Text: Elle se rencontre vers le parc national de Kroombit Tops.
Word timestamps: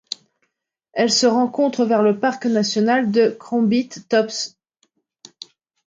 Elle 0.93 1.11
se 1.11 1.27
rencontre 1.27 1.85
vers 1.85 2.01
le 2.01 2.17
parc 2.19 2.47
national 2.47 3.11
de 3.11 3.29
Kroombit 3.39 3.87
Tops. 4.09 4.57